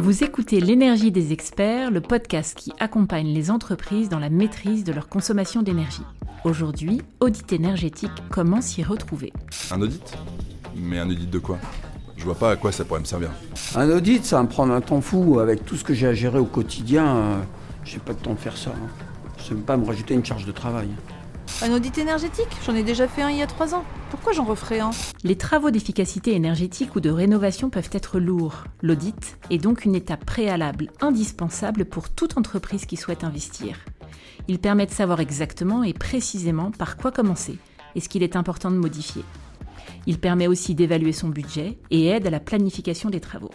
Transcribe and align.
Vous 0.00 0.24
écoutez 0.24 0.60
L'énergie 0.60 1.10
des 1.10 1.32
experts, 1.32 1.90
le 1.90 2.00
podcast 2.00 2.56
qui 2.56 2.72
accompagne 2.80 3.28
les 3.28 3.50
entreprises 3.50 4.08
dans 4.08 4.18
la 4.18 4.30
maîtrise 4.30 4.84
de 4.84 4.92
leur 4.92 5.08
consommation 5.08 5.62
d'énergie. 5.62 6.02
Aujourd'hui, 6.44 7.00
audit 7.20 7.52
énergétique, 7.52 8.10
comment 8.30 8.60
s'y 8.60 8.82
retrouver 8.82 9.32
Un 9.70 9.80
audit 9.80 10.16
Mais 10.76 10.98
un 10.98 11.08
audit 11.08 11.30
de 11.30 11.38
quoi? 11.38 11.58
Je 12.16 12.24
vois 12.24 12.34
pas 12.34 12.50
à 12.52 12.56
quoi 12.56 12.72
ça 12.72 12.84
pourrait 12.84 13.00
me 13.00 13.04
servir. 13.04 13.30
Un 13.76 13.88
audit, 13.90 14.24
ça 14.24 14.36
va 14.36 14.42
me 14.42 14.48
prendre 14.48 14.72
un 14.72 14.80
temps 14.80 15.00
fou 15.00 15.38
avec 15.40 15.64
tout 15.64 15.76
ce 15.76 15.84
que 15.84 15.94
j'ai 15.94 16.06
à 16.06 16.14
gérer 16.14 16.38
au 16.38 16.44
quotidien. 16.46 17.06
euh, 17.16 17.36
j'ai 17.84 17.98
pas 17.98 18.12
de 18.14 18.18
temps 18.18 18.34
de 18.34 18.38
faire 18.38 18.56
ça. 18.56 18.70
hein. 18.70 18.88
Je 19.48 19.54
ne 19.54 19.60
pas 19.60 19.76
me 19.76 19.84
rajouter 19.86 20.14
une 20.14 20.24
charge 20.24 20.46
de 20.46 20.52
travail. 20.52 20.88
Un 21.62 21.72
audit 21.72 21.96
énergétique? 21.98 22.48
J'en 22.66 22.74
ai 22.74 22.82
déjà 22.82 23.06
fait 23.08 23.22
un 23.22 23.30
il 23.30 23.38
y 23.38 23.42
a 23.42 23.46
trois 23.46 23.74
ans. 23.74 23.84
Pourquoi 24.14 24.32
j'en 24.32 24.44
referais 24.44 24.78
un? 24.78 24.92
Les 25.24 25.34
travaux 25.34 25.72
d'efficacité 25.72 26.34
énergétique 26.34 26.94
ou 26.94 27.00
de 27.00 27.10
rénovation 27.10 27.68
peuvent 27.68 27.90
être 27.90 28.20
lourds. 28.20 28.62
L'audit 28.80 29.38
est 29.50 29.58
donc 29.58 29.84
une 29.84 29.96
étape 29.96 30.24
préalable 30.24 30.92
indispensable 31.00 31.84
pour 31.84 32.08
toute 32.10 32.38
entreprise 32.38 32.86
qui 32.86 32.96
souhaite 32.96 33.24
investir. 33.24 33.76
Il 34.46 34.60
permet 34.60 34.86
de 34.86 34.92
savoir 34.92 35.18
exactement 35.18 35.82
et 35.82 35.92
précisément 35.92 36.70
par 36.70 36.96
quoi 36.96 37.10
commencer 37.10 37.58
et 37.96 38.00
ce 38.00 38.08
qu'il 38.08 38.22
est 38.22 38.36
important 38.36 38.70
de 38.70 38.76
modifier. 38.76 39.24
Il 40.06 40.20
permet 40.20 40.46
aussi 40.46 40.76
d'évaluer 40.76 41.12
son 41.12 41.28
budget 41.28 41.76
et 41.90 42.06
aide 42.06 42.28
à 42.28 42.30
la 42.30 42.38
planification 42.38 43.10
des 43.10 43.20
travaux. 43.20 43.50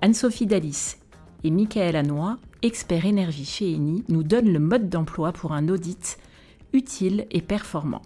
Anne-Sophie 0.00 0.46
Dalis 0.46 0.94
et 1.42 1.50
Michael 1.50 1.96
Hanois, 1.96 2.38
experts 2.62 3.06
énergie 3.06 3.44
chez 3.44 3.74
Eni, 3.74 4.04
nous 4.06 4.22
donnent 4.22 4.52
le 4.52 4.60
mode 4.60 4.88
d'emploi 4.88 5.32
pour 5.32 5.50
un 5.50 5.68
audit 5.68 6.18
utile 6.72 7.26
et 7.32 7.42
performant. 7.42 8.02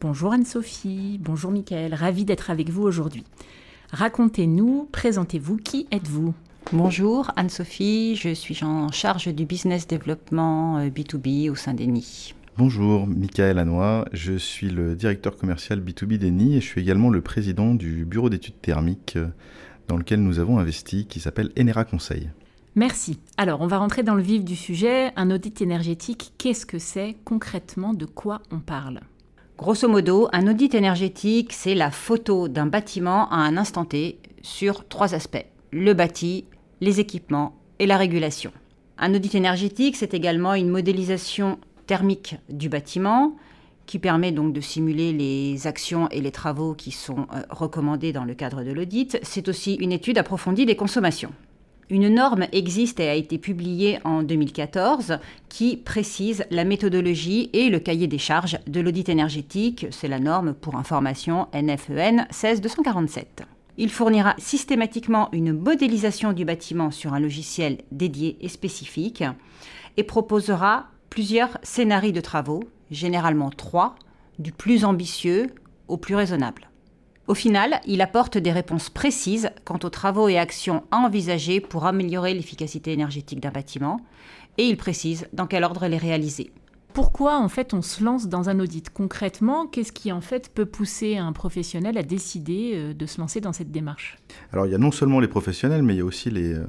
Bonjour 0.00 0.32
Anne-Sophie, 0.32 1.18
bonjour 1.22 1.50
Michael, 1.50 1.94
ravi 1.94 2.24
d'être 2.24 2.50
avec 2.50 2.68
vous 2.68 2.82
aujourd'hui. 2.82 3.24
Racontez-nous, 3.90 4.88
présentez-vous, 4.92 5.56
qui 5.56 5.86
êtes-vous? 5.90 6.34
Bonjour 6.72 7.30
Anne-Sophie, 7.36 8.16
je 8.16 8.34
suis 8.34 8.64
en 8.64 8.90
charge 8.90 9.28
du 9.28 9.46
business 9.46 9.86
développement 9.86 10.78
euh, 10.78 10.88
B2B 10.88 11.48
au 11.50 11.54
sein 11.54 11.74
d'ENI. 11.74 12.34
Bonjour, 12.58 13.06
Michael 13.06 13.58
Hanois, 13.58 14.04
je 14.12 14.34
suis 14.34 14.68
le 14.68 14.94
directeur 14.94 15.36
commercial 15.36 15.80
B2B 15.80 16.18
d'ENI 16.18 16.56
et 16.56 16.60
je 16.60 16.66
suis 16.66 16.80
également 16.80 17.10
le 17.10 17.20
président 17.20 17.74
du 17.74 18.04
bureau 18.04 18.28
d'études 18.28 18.60
thermiques 18.60 19.14
euh, 19.16 19.28
dans 19.88 19.96
lequel 19.96 20.22
nous 20.22 20.38
avons 20.38 20.58
investi 20.58 21.06
qui 21.06 21.20
s'appelle 21.20 21.50
Enera 21.58 21.84
Conseil. 21.84 22.30
Merci. 22.74 23.20
Alors, 23.36 23.60
on 23.60 23.68
va 23.68 23.78
rentrer 23.78 24.02
dans 24.02 24.16
le 24.16 24.22
vif 24.22 24.44
du 24.44 24.56
sujet. 24.56 25.12
Un 25.14 25.30
audit 25.30 25.62
énergétique, 25.62 26.32
qu'est-ce 26.38 26.66
que 26.66 26.80
c'est? 26.80 27.16
Concrètement 27.24 27.94
De 27.94 28.04
quoi 28.04 28.42
on 28.50 28.58
parle? 28.58 29.00
Grosso 29.56 29.88
modo, 29.88 30.28
un 30.32 30.48
audit 30.48 30.74
énergétique, 30.74 31.52
c'est 31.52 31.76
la 31.76 31.92
photo 31.92 32.48
d'un 32.48 32.66
bâtiment 32.66 33.30
à 33.30 33.36
un 33.36 33.56
instant 33.56 33.84
T 33.84 34.18
sur 34.42 34.88
trois 34.88 35.14
aspects. 35.14 35.46
Le 35.70 35.94
bâti, 35.94 36.44
les 36.80 36.98
équipements 36.98 37.54
et 37.78 37.86
la 37.86 37.96
régulation. 37.96 38.50
Un 38.98 39.14
audit 39.14 39.32
énergétique, 39.36 39.94
c'est 39.94 40.12
également 40.12 40.54
une 40.54 40.70
modélisation 40.70 41.58
thermique 41.86 42.36
du 42.48 42.68
bâtiment 42.68 43.36
qui 43.86 44.00
permet 44.00 44.32
donc 44.32 44.52
de 44.52 44.60
simuler 44.60 45.12
les 45.12 45.68
actions 45.68 46.08
et 46.08 46.20
les 46.20 46.32
travaux 46.32 46.74
qui 46.74 46.90
sont 46.90 47.28
euh, 47.32 47.42
recommandés 47.50 48.12
dans 48.12 48.24
le 48.24 48.34
cadre 48.34 48.64
de 48.64 48.72
l'audit. 48.72 49.18
C'est 49.22 49.48
aussi 49.48 49.74
une 49.74 49.92
étude 49.92 50.18
approfondie 50.18 50.66
des 50.66 50.74
consommations. 50.74 51.32
Une 51.90 52.08
norme 52.08 52.46
existe 52.52 52.98
et 52.98 53.08
a 53.08 53.14
été 53.14 53.36
publiée 53.36 53.98
en 54.04 54.22
2014 54.22 55.18
qui 55.50 55.76
précise 55.76 56.46
la 56.50 56.64
méthodologie 56.64 57.50
et 57.52 57.68
le 57.68 57.78
cahier 57.78 58.06
des 58.06 58.18
charges 58.18 58.58
de 58.66 58.80
l'audit 58.80 59.08
énergétique. 59.10 59.86
C'est 59.90 60.08
la 60.08 60.18
norme 60.18 60.54
pour 60.54 60.76
information 60.76 61.46
E 61.54 61.60
NFEN 61.60 62.26
16247. 62.30 63.42
Il 63.76 63.90
fournira 63.90 64.34
systématiquement 64.38 65.28
une 65.32 65.52
modélisation 65.52 66.32
du 66.32 66.44
bâtiment 66.44 66.90
sur 66.90 67.12
un 67.12 67.20
logiciel 67.20 67.78
dédié 67.92 68.38
et 68.40 68.48
spécifique 68.48 69.24
et 69.96 70.04
proposera 70.04 70.86
plusieurs 71.10 71.58
scénarios 71.62 72.12
de 72.12 72.20
travaux, 72.20 72.64
généralement 72.90 73.50
trois, 73.50 73.96
du 74.38 74.52
plus 74.52 74.84
ambitieux 74.84 75.48
au 75.88 75.96
plus 75.96 76.14
raisonnable. 76.14 76.70
Au 77.26 77.34
final, 77.34 77.80
il 77.86 78.02
apporte 78.02 78.36
des 78.36 78.52
réponses 78.52 78.90
précises 78.90 79.50
quant 79.64 79.78
aux 79.82 79.88
travaux 79.88 80.28
et 80.28 80.36
actions 80.36 80.84
à 80.90 80.98
envisager 80.98 81.60
pour 81.60 81.86
améliorer 81.86 82.34
l'efficacité 82.34 82.92
énergétique 82.92 83.40
d'un 83.40 83.50
bâtiment, 83.50 84.00
et 84.58 84.64
il 84.64 84.76
précise 84.76 85.26
dans 85.32 85.46
quel 85.46 85.64
ordre 85.64 85.86
les 85.86 85.96
réaliser. 85.96 86.52
Pourquoi 86.92 87.38
en 87.38 87.48
fait 87.48 87.72
on 87.72 87.80
se 87.80 88.04
lance 88.04 88.28
dans 88.28 88.50
un 88.50 88.60
audit 88.60 88.90
Concrètement, 88.90 89.66
qu'est-ce 89.66 89.90
qui 89.90 90.12
en 90.12 90.20
fait 90.20 90.50
peut 90.54 90.66
pousser 90.66 91.16
un 91.16 91.32
professionnel 91.32 91.96
à 91.96 92.02
décider 92.02 92.72
euh, 92.74 92.94
de 92.94 93.06
se 93.06 93.20
lancer 93.20 93.40
dans 93.40 93.52
cette 93.52 93.72
démarche? 93.72 94.18
Alors 94.52 94.66
il 94.66 94.72
y 94.72 94.74
a 94.76 94.78
non 94.78 94.92
seulement 94.92 95.18
les 95.18 95.26
professionnels, 95.26 95.82
mais 95.82 95.94
il 95.94 95.98
y 95.98 96.02
a 96.02 96.04
aussi 96.04 96.30
les 96.30 96.52
euh, 96.52 96.66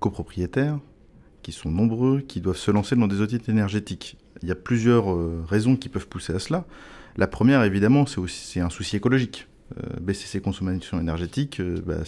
copropriétaires 0.00 0.78
qui 1.42 1.52
sont 1.52 1.70
nombreux, 1.70 2.20
qui 2.20 2.40
doivent 2.40 2.58
se 2.58 2.72
lancer 2.72 2.96
dans 2.96 3.06
des 3.06 3.20
audits 3.20 3.40
énergétiques. 3.48 4.18
Il 4.42 4.48
y 4.48 4.52
a 4.52 4.56
plusieurs 4.56 5.12
euh, 5.12 5.44
raisons 5.48 5.76
qui 5.76 5.88
peuvent 5.88 6.08
pousser 6.08 6.34
à 6.34 6.40
cela. 6.40 6.64
La 7.16 7.28
première, 7.28 7.62
évidemment, 7.62 8.04
c'est 8.04 8.60
un 8.60 8.68
souci 8.68 8.96
écologique. 8.96 9.46
Euh, 9.74 9.98
baisser 10.00 10.28
ses 10.28 10.40
consommations 10.40 11.00
énergétiques, 11.00 11.58
euh, 11.58 11.82
bah, 11.84 12.04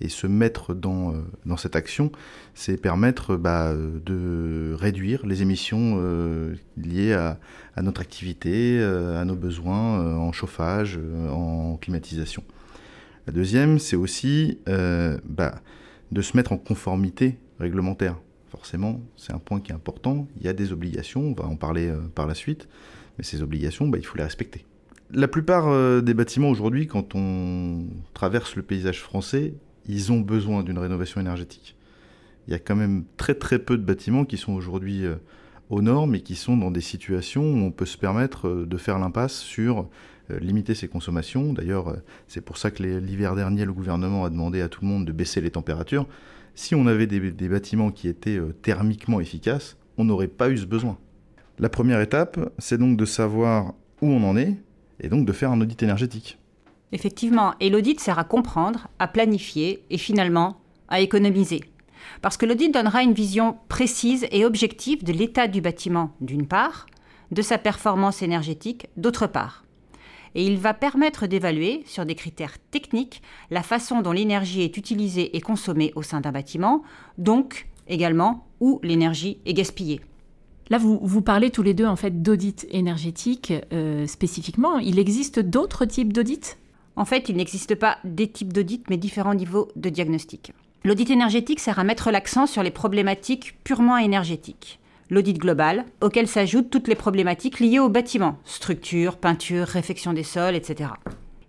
et 0.00 0.08
se 0.08 0.26
mettre 0.26 0.72
dans, 0.72 1.12
euh, 1.12 1.18
dans 1.44 1.58
cette 1.58 1.76
action, 1.76 2.10
c'est 2.54 2.78
permettre 2.78 3.36
bah, 3.36 3.74
de 3.74 4.74
réduire 4.78 5.26
les 5.26 5.42
émissions 5.42 6.00
liées 6.78 7.12
à, 7.12 7.38
notre 7.82 8.00
activité, 8.00 8.82
à 8.82 9.24
nos 9.24 9.36
besoins 9.36 10.16
en 10.16 10.32
chauffage, 10.32 10.98
en 11.30 11.76
climatisation. 11.76 12.42
La 13.26 13.32
deuxième, 13.32 13.78
c'est 13.78 13.96
aussi 13.96 14.58
bah, 14.66 15.54
de 16.10 16.22
se 16.22 16.36
mettre 16.36 16.52
en 16.52 16.58
conformité 16.58 17.38
réglementaire. 17.58 18.16
Forcément, 18.48 19.00
c'est 19.16 19.32
un 19.32 19.38
point 19.38 19.60
qui 19.60 19.72
est 19.72 19.74
important. 19.74 20.26
Il 20.38 20.46
y 20.46 20.48
a 20.48 20.52
des 20.52 20.72
obligations, 20.72 21.22
on 21.22 21.34
va 21.34 21.46
en 21.46 21.56
parler 21.56 21.92
par 22.14 22.26
la 22.26 22.34
suite, 22.34 22.68
mais 23.18 23.24
ces 23.24 23.42
obligations, 23.42 23.90
il 23.94 24.04
faut 24.04 24.16
les 24.16 24.24
respecter. 24.24 24.64
La 25.12 25.26
plupart 25.26 25.66
euh, 25.66 26.00
des 26.02 26.14
bâtiments 26.14 26.50
aujourd'hui, 26.50 26.86
quand 26.86 27.16
on 27.16 27.86
traverse 28.14 28.54
le 28.54 28.62
paysage 28.62 29.00
français, 29.00 29.54
ils 29.88 30.12
ont 30.12 30.20
besoin 30.20 30.62
d'une 30.62 30.78
rénovation 30.78 31.20
énergétique. 31.20 31.76
Il 32.46 32.52
y 32.52 32.54
a 32.54 32.60
quand 32.60 32.76
même 32.76 33.04
très 33.16 33.34
très 33.34 33.58
peu 33.58 33.76
de 33.76 33.82
bâtiments 33.82 34.24
qui 34.24 34.36
sont 34.36 34.52
aujourd'hui 34.52 35.04
euh, 35.04 35.16
aux 35.68 35.82
normes 35.82 36.14
et 36.14 36.20
qui 36.20 36.36
sont 36.36 36.56
dans 36.56 36.70
des 36.70 36.80
situations 36.80 37.42
où 37.42 37.56
on 37.56 37.72
peut 37.72 37.86
se 37.86 37.98
permettre 37.98 38.46
euh, 38.46 38.66
de 38.66 38.76
faire 38.76 38.98
l'impasse 39.00 39.38
sur 39.38 39.88
limiter 40.40 40.76
ses 40.76 40.86
consommations. 40.86 41.52
D'ailleurs, 41.52 41.96
c'est 42.28 42.40
pour 42.40 42.56
ça 42.56 42.70
que 42.70 42.84
l'hiver 42.84 43.34
dernier, 43.34 43.64
le 43.64 43.72
gouvernement 43.72 44.24
a 44.24 44.30
demandé 44.30 44.60
à 44.60 44.68
tout 44.68 44.82
le 44.82 44.86
monde 44.86 45.04
de 45.04 45.10
baisser 45.10 45.40
les 45.40 45.50
températures. 45.50 46.06
Si 46.54 46.76
on 46.76 46.86
avait 46.86 47.08
des, 47.08 47.32
des 47.32 47.48
bâtiments 47.48 47.90
qui 47.90 48.06
étaient 48.06 48.38
thermiquement 48.62 49.20
efficaces, 49.20 49.76
on 49.98 50.04
n'aurait 50.04 50.28
pas 50.28 50.48
eu 50.48 50.58
ce 50.58 50.66
besoin. 50.66 50.98
La 51.58 51.68
première 51.68 52.00
étape, 52.00 52.38
c'est 52.58 52.78
donc 52.78 52.96
de 52.96 53.04
savoir 53.06 53.74
où 54.02 54.06
on 54.06 54.22
en 54.22 54.36
est 54.36 54.56
et 55.00 55.08
donc 55.08 55.26
de 55.26 55.32
faire 55.32 55.50
un 55.50 55.60
audit 55.60 55.82
énergétique. 55.82 56.38
Effectivement, 56.92 57.54
et 57.60 57.70
l'audit 57.70 58.00
sert 58.00 58.18
à 58.18 58.24
comprendre, 58.24 58.88
à 58.98 59.06
planifier 59.06 59.84
et 59.90 59.98
finalement 59.98 60.60
à 60.88 61.00
économiser. 61.00 61.60
Parce 62.22 62.36
que 62.36 62.46
l'audit 62.46 62.72
donnera 62.72 63.02
une 63.02 63.12
vision 63.12 63.56
précise 63.68 64.26
et 64.32 64.44
objective 64.44 65.04
de 65.04 65.12
l'état 65.12 65.46
du 65.46 65.60
bâtiment, 65.60 66.12
d'une 66.20 66.46
part, 66.46 66.86
de 67.30 67.42
sa 67.42 67.58
performance 67.58 68.22
énergétique, 68.22 68.88
d'autre 68.96 69.26
part. 69.26 69.64
Et 70.34 70.44
il 70.44 70.58
va 70.58 70.74
permettre 70.74 71.26
d'évaluer, 71.26 71.82
sur 71.86 72.04
des 72.04 72.14
critères 72.14 72.58
techniques, 72.70 73.22
la 73.50 73.62
façon 73.62 74.00
dont 74.00 74.12
l'énergie 74.12 74.62
est 74.62 74.76
utilisée 74.76 75.36
et 75.36 75.40
consommée 75.40 75.92
au 75.96 76.02
sein 76.02 76.20
d'un 76.20 76.32
bâtiment, 76.32 76.82
donc 77.18 77.68
également 77.88 78.46
où 78.60 78.80
l'énergie 78.82 79.38
est 79.44 79.54
gaspillée. 79.54 80.00
Là, 80.70 80.78
vous, 80.78 81.20
parlez 81.20 81.50
tous 81.50 81.64
les 81.64 81.74
deux 81.74 81.86
en 81.86 81.96
fait 81.96 82.22
d'audit 82.22 82.64
énergétique 82.70 83.52
euh, 83.72 84.06
spécifiquement. 84.06 84.78
Il 84.78 85.00
existe 85.00 85.40
d'autres 85.40 85.84
types 85.84 86.12
d'audits? 86.12 86.56
En 86.94 87.04
fait, 87.04 87.28
il 87.28 87.36
n'existe 87.36 87.74
pas 87.74 87.98
des 88.04 88.28
types 88.28 88.52
d'audits, 88.52 88.84
mais 88.88 88.96
différents 88.96 89.34
niveaux 89.34 89.68
de 89.74 89.88
diagnostic. 89.88 90.52
L'audit 90.84 91.10
énergétique 91.10 91.58
sert 91.58 91.80
à 91.80 91.84
mettre 91.84 92.12
l'accent 92.12 92.46
sur 92.46 92.62
les 92.62 92.70
problématiques 92.70 93.56
purement 93.64 93.96
énergétiques. 93.96 94.78
L'audit 95.10 95.38
global, 95.38 95.86
auquel 96.00 96.28
s'ajoutent 96.28 96.70
toutes 96.70 96.86
les 96.86 96.94
problématiques 96.94 97.58
liées 97.58 97.80
au 97.80 97.88
bâtiment, 97.88 98.38
structure, 98.44 99.16
peinture, 99.16 99.66
réfection 99.66 100.12
des 100.12 100.22
sols, 100.22 100.54
etc. 100.54 100.90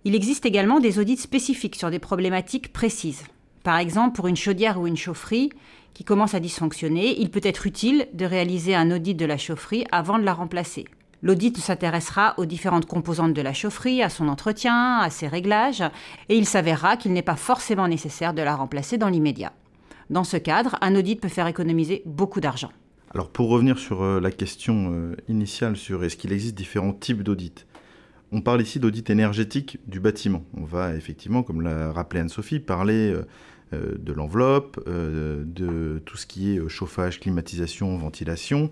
Il 0.04 0.16
existe 0.16 0.46
également 0.46 0.80
des 0.80 0.98
audits 0.98 1.16
spécifiques 1.16 1.76
sur 1.76 1.90
des 1.90 2.00
problématiques 2.00 2.72
précises. 2.72 3.22
Par 3.62 3.78
exemple, 3.78 4.16
pour 4.16 4.26
une 4.26 4.36
chaudière 4.36 4.80
ou 4.80 4.88
une 4.88 4.96
chaufferie 4.96 5.50
qui 5.94 6.04
commence 6.04 6.34
à 6.34 6.40
dysfonctionner, 6.40 7.20
il 7.20 7.30
peut 7.30 7.40
être 7.42 7.66
utile 7.66 8.08
de 8.12 8.24
réaliser 8.24 8.74
un 8.74 8.90
audit 8.90 9.14
de 9.14 9.24
la 9.24 9.36
chaufferie 9.36 9.84
avant 9.90 10.18
de 10.18 10.24
la 10.24 10.34
remplacer. 10.34 10.84
L'audit 11.22 11.56
s'intéressera 11.56 12.34
aux 12.38 12.46
différentes 12.46 12.86
composantes 12.86 13.34
de 13.34 13.42
la 13.42 13.52
chaufferie, 13.52 14.02
à 14.02 14.08
son 14.08 14.28
entretien, 14.28 14.98
à 14.98 15.08
ses 15.08 15.28
réglages, 15.28 15.84
et 16.28 16.36
il 16.36 16.46
s'avérera 16.46 16.96
qu'il 16.96 17.12
n'est 17.12 17.22
pas 17.22 17.36
forcément 17.36 17.86
nécessaire 17.86 18.34
de 18.34 18.42
la 18.42 18.56
remplacer 18.56 18.98
dans 18.98 19.08
l'immédiat. 19.08 19.52
Dans 20.10 20.24
ce 20.24 20.36
cadre, 20.36 20.76
un 20.80 20.96
audit 20.96 21.20
peut 21.20 21.28
faire 21.28 21.46
économiser 21.46 22.02
beaucoup 22.06 22.40
d'argent. 22.40 22.72
Alors 23.14 23.28
pour 23.28 23.50
revenir 23.50 23.78
sur 23.78 24.02
euh, 24.02 24.20
la 24.20 24.30
question 24.30 24.90
euh, 24.92 25.16
initiale 25.28 25.76
sur 25.76 26.02
est-ce 26.02 26.16
qu'il 26.16 26.32
existe 26.32 26.56
différents 26.56 26.94
types 26.94 27.22
d'audits, 27.22 27.66
on 28.34 28.40
parle 28.40 28.62
ici 28.62 28.80
d'audit 28.80 29.10
énergétique 29.10 29.78
du 29.86 30.00
bâtiment. 30.00 30.42
On 30.56 30.64
va 30.64 30.94
effectivement, 30.94 31.42
comme 31.42 31.60
l'a 31.60 31.92
rappelé 31.92 32.20
Anne-Sophie, 32.20 32.60
parler 32.60 33.12
euh, 33.12 33.26
de 33.72 34.12
l'enveloppe, 34.12 34.82
euh, 34.86 35.44
de 35.46 36.00
tout 36.04 36.16
ce 36.16 36.26
qui 36.26 36.54
est 36.54 36.68
chauffage, 36.68 37.20
climatisation, 37.20 37.96
ventilation. 37.96 38.70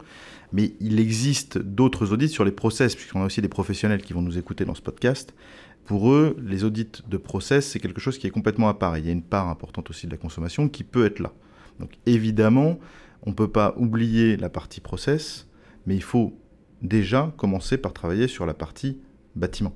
Mais 0.52 0.72
il 0.80 1.00
existe 1.00 1.58
d'autres 1.58 2.12
audits 2.12 2.28
sur 2.28 2.44
les 2.44 2.52
process, 2.52 2.94
puisqu'on 2.94 3.22
a 3.22 3.26
aussi 3.26 3.40
des 3.40 3.48
professionnels 3.48 4.02
qui 4.02 4.12
vont 4.12 4.22
nous 4.22 4.38
écouter 4.38 4.64
dans 4.64 4.74
ce 4.74 4.82
podcast. 4.82 5.34
Pour 5.84 6.12
eux, 6.12 6.36
les 6.42 6.64
audits 6.64 6.88
de 7.08 7.16
process, 7.16 7.66
c'est 7.68 7.80
quelque 7.80 8.00
chose 8.00 8.18
qui 8.18 8.26
est 8.26 8.30
complètement 8.30 8.68
à 8.68 8.74
part. 8.74 8.98
Il 8.98 9.06
y 9.06 9.08
a 9.08 9.12
une 9.12 9.22
part 9.22 9.48
importante 9.48 9.90
aussi 9.90 10.06
de 10.06 10.12
la 10.12 10.18
consommation 10.18 10.68
qui 10.68 10.84
peut 10.84 11.04
être 11.04 11.20
là. 11.20 11.32
Donc 11.78 11.92
évidemment, 12.06 12.78
on 13.22 13.30
ne 13.30 13.34
peut 13.34 13.50
pas 13.50 13.74
oublier 13.76 14.36
la 14.36 14.48
partie 14.48 14.80
process, 14.80 15.48
mais 15.86 15.94
il 15.96 16.02
faut 16.02 16.38
déjà 16.82 17.32
commencer 17.36 17.76
par 17.76 17.92
travailler 17.92 18.28
sur 18.28 18.46
la 18.46 18.54
partie 18.54 18.98
bâtiment. 19.34 19.74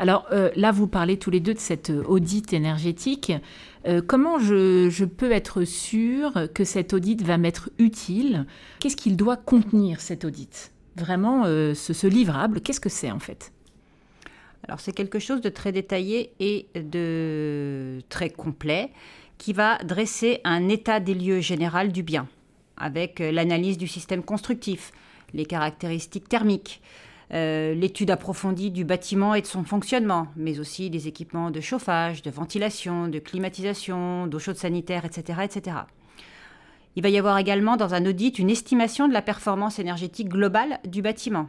Alors 0.00 0.26
euh, 0.32 0.50
là, 0.56 0.72
vous 0.72 0.86
parlez 0.86 1.18
tous 1.18 1.30
les 1.30 1.40
deux 1.40 1.52
de 1.52 1.58
cette 1.58 1.90
euh, 1.90 2.02
audit 2.04 2.54
énergétique. 2.54 3.34
Euh, 3.86 4.00
comment 4.00 4.38
je, 4.38 5.04
peux 5.04 5.30
être 5.30 5.64
sûr 5.64 6.32
que 6.54 6.64
cet 6.64 6.94
audit 6.94 7.20
va 7.20 7.36
m'être 7.36 7.68
utile? 7.78 8.46
Qu'est-ce 8.80 8.96
qu'il 8.96 9.14
doit 9.14 9.36
contenir, 9.36 10.00
cet 10.00 10.24
audit? 10.24 10.72
Vraiment, 10.96 11.44
ce, 11.44 12.06
livrable, 12.06 12.60
qu'est-ce 12.60 12.80
que 12.80 12.88
c'est 12.88 13.10
en 13.10 13.18
fait? 13.18 13.52
Alors 14.66 14.80
c'est 14.80 14.92
quelque 14.92 15.18
chose 15.18 15.40
de 15.40 15.48
très 15.48 15.72
détaillé 15.72 16.32
et 16.40 16.66
de 16.74 18.00
très 18.08 18.28
complet 18.28 18.90
qui 19.38 19.52
va 19.52 19.78
dresser 19.78 20.40
un 20.44 20.68
état 20.68 21.00
des 21.00 21.14
lieux 21.14 21.40
général 21.40 21.92
du 21.92 22.02
bien, 22.02 22.26
avec 22.76 23.20
l'analyse 23.20 23.78
du 23.78 23.86
système 23.86 24.22
constructif, 24.22 24.92
les 25.32 25.46
caractéristiques 25.46 26.28
thermiques, 26.28 26.82
euh, 27.32 27.74
l'étude 27.74 28.10
approfondie 28.10 28.72
du 28.72 28.84
bâtiment 28.84 29.34
et 29.34 29.40
de 29.40 29.46
son 29.46 29.62
fonctionnement, 29.62 30.26
mais 30.34 30.58
aussi 30.58 30.90
des 30.90 31.06
équipements 31.06 31.52
de 31.52 31.60
chauffage, 31.60 32.22
de 32.22 32.30
ventilation, 32.30 33.06
de 33.06 33.20
climatisation, 33.20 34.26
d'eau 34.26 34.40
chaude 34.40 34.56
sanitaire, 34.56 35.04
etc.. 35.04 35.78
Il 36.96 37.04
va 37.04 37.08
y 37.08 37.18
avoir 37.18 37.38
également 37.38 37.76
dans 37.76 37.94
un 37.94 38.04
audit 38.04 38.40
une 38.40 38.50
estimation 38.50 39.06
de 39.06 39.12
la 39.12 39.22
performance 39.22 39.78
énergétique 39.78 40.28
globale 40.28 40.80
du 40.84 41.02
bâtiment 41.02 41.48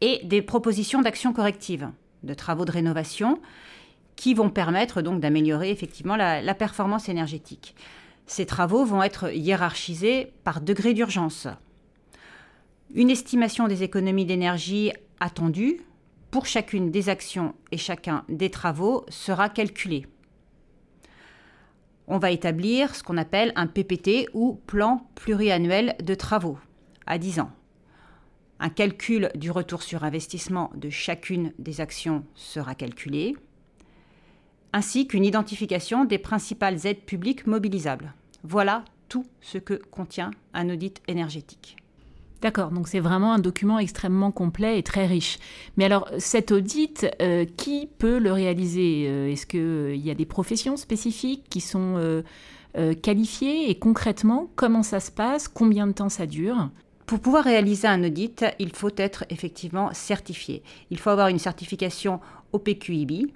et 0.00 0.20
des 0.24 0.40
propositions 0.40 1.02
d'actions 1.02 1.34
correctives, 1.34 1.90
de 2.22 2.32
travaux 2.32 2.64
de 2.64 2.72
rénovation 2.72 3.40
qui 4.16 4.32
vont 4.32 4.48
permettre 4.48 5.02
donc 5.02 5.20
d'améliorer 5.20 5.70
effectivement 5.70 6.16
la 6.16 6.54
performance 6.54 7.08
énergétique. 7.10 7.74
Ces 8.26 8.46
travaux 8.46 8.84
vont 8.84 9.02
être 9.02 9.34
hiérarchisés 9.34 10.32
par 10.44 10.60
degré 10.60 10.94
d'urgence, 10.94 11.48
une 12.94 13.10
estimation 13.10 13.68
des 13.68 13.82
économies 13.82 14.26
d'énergie 14.26 14.92
attendues 15.18 15.80
pour 16.30 16.46
chacune 16.46 16.90
des 16.90 17.08
actions 17.08 17.54
et 17.70 17.78
chacun 17.78 18.24
des 18.28 18.50
travaux 18.50 19.04
sera 19.08 19.48
calculée. 19.48 20.06
On 22.06 22.18
va 22.18 22.30
établir 22.30 22.94
ce 22.94 23.02
qu'on 23.02 23.16
appelle 23.16 23.52
un 23.56 23.66
PPT 23.66 24.28
ou 24.34 24.60
plan 24.66 25.06
pluriannuel 25.14 25.96
de 26.02 26.14
travaux 26.14 26.58
à 27.06 27.18
10 27.18 27.40
ans. 27.40 27.52
Un 28.60 28.68
calcul 28.68 29.30
du 29.34 29.50
retour 29.50 29.82
sur 29.82 30.04
investissement 30.04 30.70
de 30.74 30.90
chacune 30.90 31.52
des 31.58 31.80
actions 31.80 32.24
sera 32.34 32.74
calculé, 32.74 33.34
ainsi 34.72 35.06
qu'une 35.06 35.24
identification 35.24 36.04
des 36.04 36.18
principales 36.18 36.86
aides 36.86 37.04
publiques 37.04 37.46
mobilisables. 37.46 38.14
Voilà 38.42 38.84
tout 39.08 39.26
ce 39.40 39.58
que 39.58 39.74
contient 39.74 40.30
un 40.54 40.70
audit 40.70 41.02
énergétique. 41.08 41.76
D'accord, 42.42 42.72
donc 42.72 42.88
c'est 42.88 42.98
vraiment 42.98 43.32
un 43.32 43.38
document 43.38 43.78
extrêmement 43.78 44.32
complet 44.32 44.76
et 44.76 44.82
très 44.82 45.06
riche. 45.06 45.38
Mais 45.76 45.84
alors, 45.84 46.10
cet 46.18 46.50
audit, 46.50 47.06
euh, 47.22 47.46
qui 47.56 47.88
peut 47.98 48.18
le 48.18 48.32
réaliser 48.32 49.06
euh, 49.06 49.30
Est-ce 49.30 49.46
qu'il 49.46 49.60
euh, 49.60 49.94
y 49.94 50.10
a 50.10 50.14
des 50.14 50.26
professions 50.26 50.76
spécifiques 50.76 51.44
qui 51.48 51.60
sont 51.60 52.22
qualifiées 53.02 53.70
Et 53.70 53.78
concrètement, 53.78 54.50
comment 54.56 54.82
ça 54.82 54.98
se 54.98 55.12
passe 55.12 55.46
Combien 55.46 55.86
de 55.86 55.92
temps 55.92 56.08
ça 56.08 56.26
dure? 56.26 56.70
Pour 57.06 57.20
pouvoir 57.20 57.44
réaliser 57.44 57.86
un 57.86 58.02
audit, 58.02 58.44
il 58.58 58.74
faut 58.74 58.90
être 58.96 59.24
effectivement 59.30 59.90
certifié. 59.92 60.62
Il 60.90 60.98
faut 60.98 61.10
avoir 61.10 61.28
une 61.28 61.38
certification 61.38 62.18
OPQIB 62.52 63.30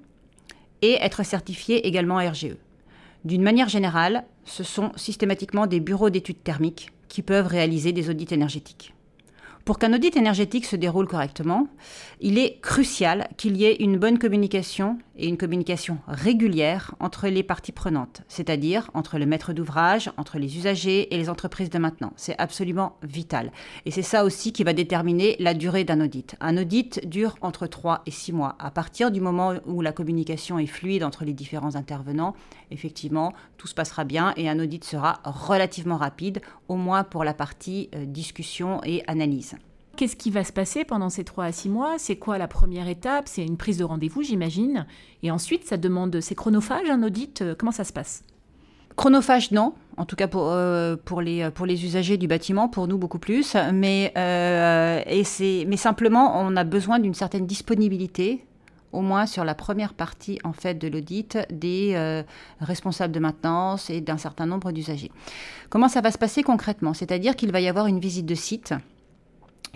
et 0.82 0.92
être 0.94 1.24
certifié 1.24 1.86
également 1.86 2.16
RGE. 2.16 2.56
D'une 3.24 3.42
manière 3.42 3.68
générale, 3.68 4.24
ce 4.44 4.64
sont 4.64 4.90
systématiquement 4.96 5.66
des 5.66 5.80
bureaux 5.80 6.10
d'études 6.10 6.42
thermiques 6.42 6.90
qui 7.08 7.22
peuvent 7.22 7.46
réaliser 7.46 7.92
des 7.92 8.08
audits 8.08 8.28
énergétiques. 8.30 8.95
Pour 9.66 9.80
qu'un 9.80 9.92
audit 9.92 10.16
énergétique 10.16 10.64
se 10.64 10.76
déroule 10.76 11.08
correctement, 11.08 11.66
il 12.20 12.38
est 12.38 12.60
crucial 12.60 13.28
qu'il 13.36 13.56
y 13.56 13.64
ait 13.64 13.74
une 13.80 13.98
bonne 13.98 14.16
communication 14.16 14.96
et 15.18 15.28
une 15.28 15.36
communication 15.36 15.98
régulière 16.06 16.94
entre 17.00 17.28
les 17.28 17.42
parties 17.42 17.72
prenantes, 17.72 18.22
c'est-à-dire 18.28 18.90
entre 18.94 19.18
le 19.18 19.26
maître 19.26 19.52
d'ouvrage, 19.52 20.10
entre 20.16 20.38
les 20.38 20.56
usagers 20.56 21.14
et 21.14 21.18
les 21.18 21.28
entreprises 21.28 21.70
de 21.70 21.78
maintenance. 21.78 22.12
C'est 22.16 22.38
absolument 22.38 22.96
vital. 23.02 23.52
Et 23.84 23.90
c'est 23.90 24.02
ça 24.02 24.24
aussi 24.24 24.52
qui 24.52 24.64
va 24.64 24.72
déterminer 24.72 25.36
la 25.38 25.54
durée 25.54 25.84
d'un 25.84 26.00
audit. 26.00 26.36
Un 26.40 26.56
audit 26.56 27.06
dure 27.08 27.36
entre 27.40 27.66
3 27.66 28.02
et 28.06 28.10
6 28.10 28.32
mois. 28.32 28.56
À 28.58 28.70
partir 28.70 29.10
du 29.10 29.20
moment 29.20 29.54
où 29.66 29.80
la 29.80 29.92
communication 29.92 30.58
est 30.58 30.66
fluide 30.66 31.04
entre 31.04 31.24
les 31.24 31.32
différents 31.32 31.76
intervenants, 31.76 32.34
effectivement, 32.70 33.32
tout 33.56 33.66
se 33.66 33.74
passera 33.74 34.04
bien 34.04 34.32
et 34.36 34.48
un 34.48 34.58
audit 34.60 34.84
sera 34.84 35.20
relativement 35.24 35.96
rapide, 35.96 36.40
au 36.68 36.76
moins 36.76 37.04
pour 37.04 37.24
la 37.24 37.34
partie 37.34 37.88
euh, 37.94 38.04
discussion 38.04 38.80
et 38.84 39.02
analyse. 39.06 39.56
Qu'est-ce 39.96 40.16
qui 40.16 40.30
va 40.30 40.44
se 40.44 40.52
passer 40.52 40.84
pendant 40.84 41.08
ces 41.08 41.24
trois 41.24 41.46
à 41.46 41.52
six 41.52 41.70
mois? 41.70 41.94
C'est 41.96 42.16
quoi 42.16 42.36
la 42.36 42.48
première 42.48 42.86
étape? 42.86 43.28
C'est 43.28 43.44
une 43.44 43.56
prise 43.56 43.78
de 43.78 43.84
rendez-vous, 43.84 44.22
j'imagine. 44.22 44.86
Et 45.22 45.30
ensuite, 45.30 45.66
ça 45.66 45.78
demande, 45.78 46.20
c'est 46.20 46.34
chronophage, 46.34 46.90
un 46.90 47.02
audit 47.02 47.40
euh, 47.40 47.54
Comment 47.58 47.72
ça 47.72 47.84
se 47.84 47.94
passe? 47.94 48.22
Chronophage, 48.94 49.52
non. 49.52 49.72
En 49.96 50.04
tout 50.04 50.16
cas 50.16 50.28
pour, 50.28 50.50
euh, 50.50 50.96
pour, 51.02 51.22
les, 51.22 51.50
pour 51.50 51.64
les 51.64 51.84
usagers 51.84 52.18
du 52.18 52.28
bâtiment, 52.28 52.68
pour 52.68 52.88
nous 52.88 52.98
beaucoup 52.98 53.18
plus. 53.18 53.56
Mais, 53.72 54.12
euh, 54.18 55.00
et 55.06 55.64
mais 55.66 55.78
simplement, 55.78 56.38
on 56.40 56.56
a 56.56 56.64
besoin 56.64 56.98
d'une 56.98 57.14
certaine 57.14 57.46
disponibilité 57.46 58.44
au 58.92 59.00
moins 59.00 59.24
sur 59.26 59.44
la 59.44 59.54
première 59.54 59.94
partie 59.94 60.38
en 60.44 60.52
fait 60.52 60.74
de 60.74 60.88
l'audit 60.88 61.38
des 61.50 62.22
responsables 62.60 63.12
de 63.12 63.20
maintenance 63.20 63.90
et 63.90 64.00
d'un 64.00 64.16
certain 64.16 64.46
nombre 64.46 64.72
d'usagers. 64.72 65.10
Comment 65.68 65.88
ça 65.88 66.00
va 66.00 66.10
se 66.10 66.18
passer 66.18 66.42
concrètement? 66.42 66.94
C'est-à-dire 66.94 67.36
qu'il 67.36 67.52
va 67.52 67.60
y 67.60 67.68
avoir 67.68 67.88
une 67.88 68.00
visite 68.00 68.24
de 68.24 68.34
site 68.34 68.72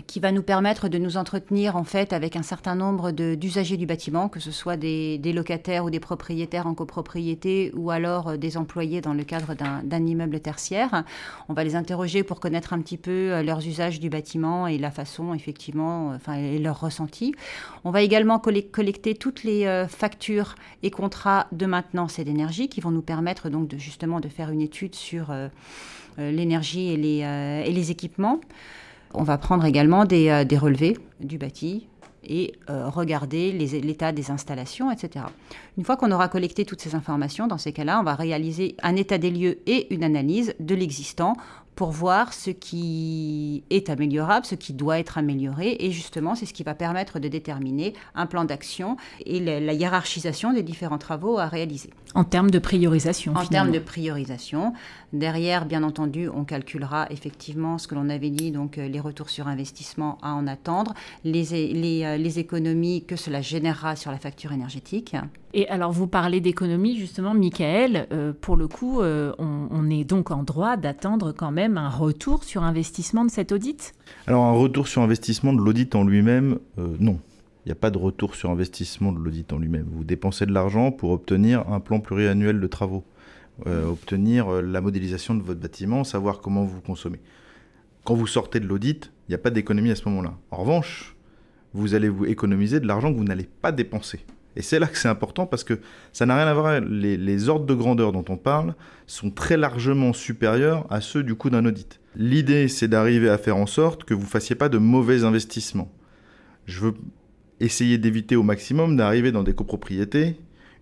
qui 0.07 0.19
va 0.19 0.31
nous 0.31 0.43
permettre 0.43 0.89
de 0.89 0.97
nous 0.97 1.17
entretenir 1.17 1.75
en 1.75 1.83
fait 1.83 2.13
avec 2.13 2.35
un 2.35 2.43
certain 2.43 2.75
nombre 2.75 3.11
d'usagers 3.11 3.77
du 3.77 3.85
bâtiment, 3.85 4.29
que 4.29 4.39
ce 4.39 4.51
soit 4.51 4.77
des, 4.77 5.19
locataires 5.33 5.85
ou 5.85 5.89
des 5.89 5.99
propriétaires 5.99 6.67
en 6.67 6.73
copropriété 6.73 7.71
ou 7.75 7.91
alors 7.91 8.29
euh, 8.29 8.37
des 8.37 8.57
employés 8.57 9.01
dans 9.01 9.13
le 9.13 9.23
cadre 9.23 9.55
d'un 9.55 10.05
immeuble 10.05 10.39
tertiaire. 10.39 11.03
On 11.49 11.53
va 11.53 11.63
les 11.63 11.75
interroger 11.75 12.23
pour 12.23 12.39
connaître 12.39 12.73
un 12.73 12.81
petit 12.81 12.97
peu 12.97 13.11
euh, 13.11 13.43
leurs 13.43 13.65
usages 13.65 13.99
du 13.99 14.09
bâtiment 14.09 14.67
et 14.67 14.77
la 14.77 14.91
façon 14.91 15.33
effectivement, 15.33 16.11
euh, 16.11 16.15
enfin 16.15 16.33
et 16.33 16.59
leur 16.59 16.79
ressenti. 16.79 17.33
On 17.83 17.91
va 17.91 18.01
également 18.01 18.39
collecter 18.39 19.15
toutes 19.15 19.43
les 19.43 19.85
factures 19.89 20.55
et 20.83 20.91
contrats 20.91 21.47
de 21.51 21.65
maintenance 21.65 22.19
et 22.19 22.23
d'énergie 22.23 22.69
qui 22.69 22.81
vont 22.81 22.91
nous 22.91 23.01
permettre 23.01 23.49
donc 23.49 23.67
de, 23.67 23.77
justement 23.77 24.19
de 24.19 24.27
faire 24.27 24.49
une 24.51 24.61
étude 24.61 24.95
sur 24.95 25.33
l'énergie 26.17 26.89
et 26.89 26.97
les 26.97 27.91
équipements. 27.91 28.39
On 29.13 29.23
va 29.23 29.37
prendre 29.37 29.65
également 29.65 30.05
des, 30.05 30.29
euh, 30.29 30.59
relevés 30.59 30.97
du 31.19 31.37
bâti 31.37 31.87
et 32.23 32.53
euh, 32.69 32.87
regarder 32.87 33.51
l'état 33.51 34.11
des 34.11 34.29
installations, 34.29 34.91
etc. 34.91 35.25
Une 35.77 35.83
fois 35.83 35.97
qu'on 35.97 36.11
aura 36.11 36.27
collecté 36.27 36.65
toutes 36.65 36.81
ces 36.81 36.93
informations, 36.95 37.47
dans 37.47 37.57
ces 37.57 37.73
cas-là, 37.73 37.99
on 37.99 38.03
va 38.03 38.15
réaliser 38.15 38.75
un 38.83 38.95
état 38.95 39.17
des 39.17 39.31
lieux 39.31 39.59
et 39.65 39.93
une 39.93 40.03
analyse 40.03 40.53
de 40.59 40.75
l'existant 40.75 41.35
pour 41.81 41.89
voir 41.89 42.31
ce 42.31 42.51
qui 42.51 43.63
est 43.71 43.89
améliorable, 43.89 44.45
ce 44.45 44.53
qui 44.53 44.71
doit 44.71 44.99
être 44.99 45.17
amélioré. 45.17 45.77
Et 45.79 45.89
justement, 45.89 46.35
c'est 46.35 46.45
ce 46.45 46.53
qui 46.53 46.61
va 46.61 46.75
permettre 46.75 47.17
de 47.17 47.27
déterminer 47.27 47.95
un 48.13 48.27
plan 48.27 48.45
d'action 48.45 48.97
et 49.25 49.39
la, 49.39 49.73
hiérarchisation 49.73 50.53
des 50.53 50.61
différents 50.61 50.99
travaux 50.99 51.39
à 51.39 51.47
réaliser. 51.47 51.89
En 52.13 52.23
termes 52.23 52.51
de 52.51 52.59
priorisation. 52.59 53.33
En 53.33 53.47
termes 53.47 53.71
de 53.71 53.79
priorisation. 53.79 54.73
Derrière, 55.11 55.65
bien 55.65 55.81
entendu, 55.81 56.29
on 56.29 56.43
calculera 56.43 57.07
effectivement 57.09 57.79
ce 57.79 57.87
que 57.87 57.95
l'on 57.95 58.09
avait 58.09 58.29
dit, 58.29 58.51
donc 58.51 58.77
euh, 58.77 58.87
les 58.87 58.99
retours 58.99 59.31
sur 59.31 59.47
investissement 59.47 60.19
à 60.21 60.35
en 60.35 60.45
attendre, 60.45 60.93
les, 61.23 61.45
les, 61.73 62.03
euh, 62.03 62.15
les 62.15 62.37
économies 62.37 63.05
que 63.05 63.15
cela 63.15 63.41
générera 63.41 63.95
sur 63.95 64.11
la 64.11 64.19
facture 64.19 64.51
énergétique. 64.51 65.15
Et 65.53 65.67
alors, 65.67 65.91
vous 65.91 66.07
parlez 66.07 66.41
d'économie, 66.41 66.97
justement, 66.97 67.33
Michael. 67.33 68.07
Euh, 68.11 68.33
pour 68.39 68.55
le 68.55 68.67
coup, 68.67 69.01
on, 69.01 69.67
on 69.71 69.89
est 69.89 70.03
donc 70.03 70.31
en 70.31 70.43
droit 70.43 70.77
d'attendre 70.77 71.31
quand 71.31 71.51
même 71.51 71.77
un 71.77 71.89
retour 71.89 72.43
sur 72.43 72.63
investissement 72.63 73.25
de 73.25 73.31
cet 73.31 73.51
audit? 73.51 73.93
Alors 74.27 74.43
un 74.45 74.53
retour 74.53 74.87
sur 74.87 75.01
investissement 75.01 75.53
de 75.53 75.61
l'audit 75.61 75.95
en 75.95 76.03
lui-même, 76.03 76.59
euh, 76.77 76.95
non. 76.99 77.19
Il 77.65 77.69
n'y 77.69 77.71
a 77.71 77.75
pas 77.75 77.91
de 77.91 77.97
retour 77.97 78.35
sur 78.35 78.49
investissement 78.49 79.11
de 79.11 79.19
l'audit 79.19 79.53
en 79.53 79.59
lui-même. 79.59 79.85
Vous 79.91 80.03
dépensez 80.03 80.45
de 80.45 80.51
l'argent 80.51 80.91
pour 80.91 81.11
obtenir 81.11 81.69
un 81.69 81.79
plan 81.79 81.99
pluriannuel 81.99 82.59
de 82.59 82.67
travaux, 82.67 83.03
euh, 83.67 83.87
obtenir 83.87 84.49
euh, 84.49 84.61
la 84.61 84.81
modélisation 84.81 85.35
de 85.35 85.43
votre 85.43 85.59
bâtiment, 85.59 86.03
savoir 86.03 86.41
comment 86.41 86.63
vous 86.63 86.81
consommez. 86.81 87.19
Quand 88.03 88.15
vous 88.15 88.25
sortez 88.25 88.59
de 88.59 88.65
l'audit, 88.65 89.11
il 89.27 89.31
n'y 89.31 89.35
a 89.35 89.37
pas 89.37 89.51
d'économie 89.51 89.91
à 89.91 89.95
ce 89.95 90.09
moment-là. 90.09 90.33
En 90.49 90.57
revanche, 90.57 91.15
vous 91.73 91.93
allez 91.93 92.09
vous 92.09 92.25
économiser 92.25 92.79
de 92.79 92.87
l'argent 92.87 93.13
que 93.13 93.17
vous 93.17 93.23
n'allez 93.23 93.47
pas 93.61 93.71
dépenser. 93.71 94.25
Et 94.55 94.61
c'est 94.61 94.79
là 94.79 94.87
que 94.87 94.97
c'est 94.97 95.07
important 95.07 95.45
parce 95.45 95.63
que 95.63 95.79
ça 96.11 96.25
n'a 96.25 96.35
rien 96.35 96.47
à 96.47 96.53
voir. 96.53 96.81
Les, 96.81 97.49
ordres 97.49 97.65
de 97.65 97.73
grandeur 97.73 98.11
dont 98.11 98.25
on 98.29 98.37
parle 98.37 98.75
sont 99.07 99.31
très 99.31 99.57
largement 99.57 100.13
supérieurs 100.13 100.85
à 100.89 101.01
ceux 101.01 101.23
du 101.23 101.35
coût 101.35 101.49
d'un 101.49 101.65
audit. 101.65 101.99
L'idée, 102.15 102.67
c'est 102.67 102.87
d'arriver 102.87 103.29
à 103.29 103.37
faire 103.37 103.57
en 103.57 103.65
sorte 103.65 104.03
que 104.03 104.13
vous 104.13 104.23
ne 104.23 104.27
fassiez 104.27 104.55
pas 104.55 104.69
de 104.69 104.77
mauvais 104.77 105.23
investissements. 105.23 105.91
Je 106.65 106.81
veux 106.81 106.93
essayer 107.59 107.97
d'éviter 107.97 108.35
au 108.35 108.43
maximum 108.43 108.97
d'arriver 108.97 109.31
dans 109.31 109.43
des 109.43 109.53
copropriétés 109.53 110.35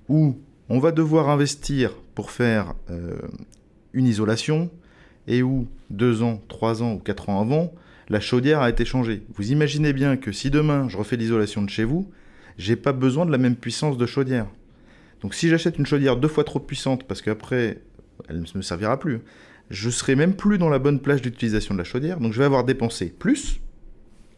où 0.08 0.40
on 0.70 0.80
va 0.80 0.92
devoir 0.92 1.30
investir 1.30 1.92
pour 2.16 2.32
faire 2.32 2.74
euh, 2.90 3.18
une 3.94 4.08
isolation 4.08 4.72
et 5.28 5.44
où 5.44 5.68
deux 5.90 6.24
ans, 6.24 6.42
trois 6.48 6.82
ans 6.82 6.94
ou 6.94 7.00
quatre 7.00 7.30
ans 7.30 7.42
avant, 7.42 7.74
la 8.10 8.20
chaudière 8.20 8.62
a 8.62 8.70
été 8.70 8.86
changée. 8.86 9.24
Vous 9.36 9.52
imaginez 9.52 9.94
bien 9.94 10.18
que 10.18 10.32
si 10.32 10.50
demain 10.50 10.88
je 10.90 10.98
refais 10.98 11.16
l'isolation 11.16 11.62
de 11.62 11.70
chez 11.70 11.84
vous, 11.84 12.10
j'ai 12.60 12.76
pas 12.76 12.92
besoin 12.92 13.26
de 13.26 13.32
la 13.32 13.38
même 13.38 13.56
puissance 13.56 13.98
de 13.98 14.06
chaudière. 14.06 14.46
Donc 15.22 15.34
si 15.34 15.48
j'achète 15.48 15.80
une 15.80 15.86
chaudière 15.86 16.18
deux 16.18 16.28
fois 16.28 16.44
trop 16.44 16.60
puissante 16.60 17.06
parce 17.06 17.22
qu'après 17.22 17.82
elle 18.28 18.42
ne 18.42 18.46
me 18.54 18.62
servira 18.62 19.00
plus, 19.00 19.22
je 19.70 19.90
serai 19.90 20.16
même 20.16 20.36
plus 20.36 20.58
dans 20.58 20.70
la 20.70 20.78
bonne 20.78 21.00
plage 21.00 21.22
d'utilisation 21.22 21.74
de 21.74 21.80
la 21.80 21.86
chaudière. 21.86 22.20
Donc 22.20 22.34
je 22.34 22.40
vais 22.40 22.46
avoir 22.46 22.66
dépensé 22.66 23.08
plus 23.18 23.62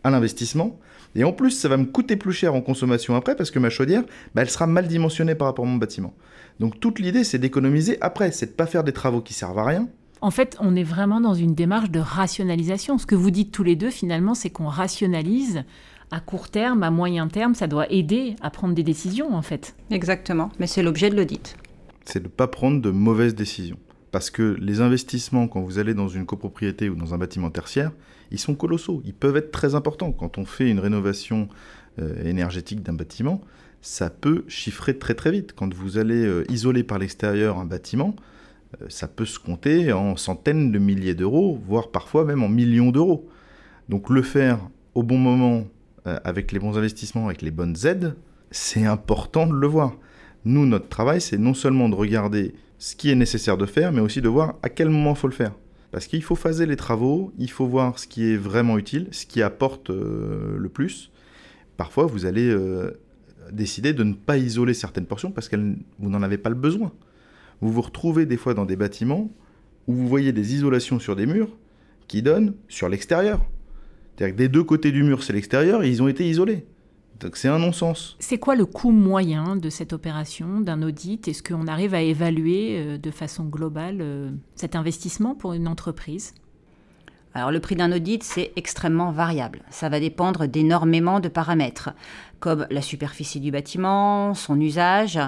à 0.04 0.12
l'investissement 0.12 0.80
et 1.16 1.24
en 1.24 1.34
plus 1.34 1.50
ça 1.50 1.68
va 1.68 1.78
me 1.78 1.86
coûter 1.86 2.16
plus 2.16 2.32
cher 2.32 2.54
en 2.54 2.62
consommation 2.62 3.16
après 3.16 3.36
parce 3.36 3.50
que 3.50 3.58
ma 3.58 3.72
chaudière, 3.72 4.04
bah, 4.36 4.44
elle 4.44 4.50
sera 4.52 4.68
mal 4.68 4.88
dimensionnée 4.88 5.34
par 5.34 5.48
rapport 5.48 5.66
à 5.66 5.68
mon 5.68 5.78
bâtiment. 5.78 6.14
Donc 6.60 6.80
toute 6.80 7.00
l'idée 7.00 7.24
c'est 7.24 7.40
d'économiser 7.40 7.98
après, 8.02 8.32
c'est 8.32 8.46
de 8.46 8.52
pas 8.52 8.68
faire 8.68 8.84
des 8.84 8.94
travaux 8.94 9.22
qui 9.22 9.34
servent 9.34 9.60
à 9.60 9.66
rien, 9.66 9.90
en 10.24 10.30
fait, 10.30 10.56
on 10.60 10.76
est 10.76 10.84
vraiment 10.84 11.20
dans 11.20 11.34
une 11.34 11.56
démarche 11.56 11.90
de 11.90 12.00
rationalisation. 12.00 13.00
Ce 13.00 13.08
que 13.08 13.16
vous 13.16 13.32
dites 13.32 13.52
tous 13.52 13.64
les 13.64 13.76
deux, 13.76 13.90
finalement, 13.90 14.36
c'est 14.36 14.52
qu'on 14.52 14.68
rationalise 14.68 15.64
à 16.12 16.20
court 16.20 16.50
terme, 16.50 16.84
à 16.84 16.92
moyen 16.92 17.28
terme, 17.28 17.56
ça 17.56 17.68
doit 17.68 17.90
aider 17.92 18.36
à 18.42 18.50
prendre 18.50 18.76
des 18.76 18.84
décisions, 18.84 19.34
en 19.34 19.42
fait. 19.42 19.76
Exactement, 19.90 20.52
mais 20.60 20.68
c'est 20.68 20.84
l'objet 20.84 21.10
de 21.10 21.16
l'audit. 21.16 21.56
C'est 22.06 22.20
de 22.20 22.26
ne 22.26 22.30
pas 22.30 22.48
prendre 22.48 22.82
de 22.82 22.92
mauvaises 22.92 23.36
décisions. 23.36 23.80
Parce 24.12 24.30
que 24.30 24.58
les 24.60 24.82
investissements, 24.82 25.48
quand 25.48 25.62
vous 25.62 25.80
allez 25.80 25.94
dans 25.94 26.10
une 26.10 26.26
copropriété 26.26 26.90
ou 26.90 26.96
dans 26.96 27.14
un 27.14 27.18
bâtiment 27.18 27.50
tertiaire, 27.50 27.92
ils 28.30 28.40
sont 28.40 28.56
colossaux. 28.56 29.02
Ils 29.06 29.14
peuvent 29.14 29.38
être 29.38 29.52
très 29.52 29.74
importants. 29.74 30.12
Quand 30.12 30.38
on 30.38 30.46
fait 30.46 30.70
une 30.70 30.80
rénovation 30.80 31.48
euh, 32.00 32.22
énergétique 32.26 32.84
d'un 32.84 32.94
bâtiment, 32.94 33.42
ça 33.82 34.10
peut 34.10 34.44
chiffrer 34.50 34.98
très 34.98 35.14
très 35.14 35.32
vite. 35.32 35.54
Quand 35.56 35.74
vous 35.74 35.98
allez 35.98 36.26
euh, 36.26 36.44
isoler 36.50 36.84
par 36.84 37.00
l'extérieur 37.00 37.58
un 37.58 37.66
bâtiment, 37.66 38.16
euh, 38.82 38.86
ça 38.90 39.08
peut 39.08 39.26
se 39.26 39.40
compter 39.40 39.94
en 39.94 40.18
centaines 40.18 40.74
de 40.74 40.80
milliers 40.80 41.16
d'euros, 41.16 41.58
voire 41.66 41.90
parfois 41.90 42.26
même 42.26 42.44
en 42.44 42.50
millions 42.50 42.92
d'euros. 42.92 43.30
Donc 43.88 44.10
le 44.10 44.22
faire 44.22 44.60
au 44.94 45.04
bon 45.04 45.18
moment, 45.18 45.68
euh, 46.08 46.20
avec 46.24 46.52
les 46.52 46.60
bons 46.60 46.78
investissements, 46.78 47.28
avec 47.28 47.42
les 47.42 47.52
bonnes 47.52 47.76
aides, 47.86 48.16
c'est 48.52 48.86
important 48.86 49.48
de 49.48 49.54
le 49.54 49.68
voir. 49.68 49.96
Nous, 50.46 50.66
notre 50.66 50.90
travail, 50.90 51.22
c'est 51.22 51.38
non 51.38 51.54
seulement 51.54 51.90
de 51.90 51.96
regarder 51.96 52.54
ce 52.80 52.96
qui 52.96 53.12
est 53.12 53.16
nécessaire 53.16 53.58
de 53.58 53.66
faire, 53.66 53.92
mais 53.92 54.02
aussi 54.02 54.22
de 54.22 54.30
voir 54.30 54.56
à 54.64 54.70
quel 54.70 54.90
moment 54.90 55.12
il 55.12 55.18
faut 55.18 55.28
le 55.28 55.34
faire. 55.34 55.54
Parce 55.92 56.08
qu'il 56.08 56.24
faut 56.24 56.36
phaser 56.36 56.66
les 56.66 56.78
travaux, 56.78 57.32
il 57.38 57.52
faut 57.52 57.68
voir 57.68 58.00
ce 58.00 58.08
qui 58.08 58.32
est 58.32 58.38
vraiment 58.38 58.78
utile, 58.78 59.08
ce 59.12 59.26
qui 59.26 59.42
apporte 59.42 59.90
euh, 59.90 60.58
le 60.58 60.70
plus. 60.70 61.12
Parfois, 61.78 62.06
vous 62.06 62.26
allez 62.26 62.56
décider 63.52 63.94
de 63.94 64.04
ne 64.04 64.14
pas 64.14 64.38
isoler 64.38 64.76
certaines 64.76 65.08
portions 65.08 65.32
parce 65.32 65.50
que 65.50 65.56
vous 65.56 66.10
n'en 66.10 66.22
avez 66.22 66.38
pas 66.38 66.50
le 66.50 66.56
besoin 66.56 66.92
vous 67.62 67.72
vous 67.72 67.82
retrouvez 67.82 68.26
des 68.26 68.38
fois 68.38 68.54
dans 68.54 68.66
des 68.66 68.76
bâtiments 68.76 69.30
où 69.88 69.94
vous 69.94 70.08
voyez 70.08 70.34
des 70.34 70.54
isolations 70.56 71.00
sur 71.00 71.16
des 71.16 71.26
murs 71.26 71.56
qui 72.08 72.22
donnent 72.22 72.56
sur 72.68 72.90
l'extérieur. 72.90 73.46
C'est-à-dire 74.16 74.36
que 74.36 74.38
des 74.38 74.50
deux 74.50 74.64
côtés 74.64 74.92
du 74.92 75.04
mur, 75.04 75.24
c'est 75.24 75.34
l'extérieur 75.34 75.84
et 75.84 75.90
ils 75.90 76.02
ont 76.02 76.08
été 76.08 76.28
isolés. 76.28 76.66
Donc 77.20 77.38
c'est 77.38 77.48
un 77.48 77.60
non-sens. 77.60 78.16
C'est 78.20 78.40
quoi 78.40 78.56
le 78.56 78.66
coût 78.66 78.92
moyen 78.92 79.56
de 79.56 79.70
cette 79.70 79.94
opération, 79.94 80.60
d'un 80.60 80.82
audit? 80.82 81.28
Est-ce 81.28 81.44
qu'on 81.44 81.68
arrive 81.68 81.94
à 81.94 82.02
évaluer 82.02 82.78
euh, 82.78 82.98
de 82.98 83.12
façon 83.12 83.44
globale 83.46 84.00
euh, 84.02 84.32
cet 84.56 84.76
investissement 84.76 85.36
pour 85.36 85.54
une 85.54 85.68
entreprise? 85.68 86.34
Alors 87.34 87.52
le 87.52 87.60
prix 87.60 87.76
d'un 87.76 87.92
audit, 87.92 88.24
c'est 88.24 88.52
extrêmement 88.56 89.12
variable. 89.12 89.62
Ça 89.70 89.88
va 89.88 90.00
dépendre 90.00 90.48
d'énormément 90.48 91.20
de 91.20 91.30
paramètres, 91.30 91.92
comme 92.40 92.66
la 92.70 92.82
superficie 92.82 93.40
du 93.40 93.52
bâtiment, 93.52 94.34
son 94.34 94.60
usage, 94.60 95.20